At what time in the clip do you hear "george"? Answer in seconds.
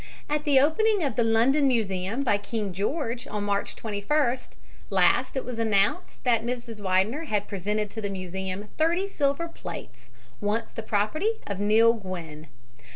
2.73-3.27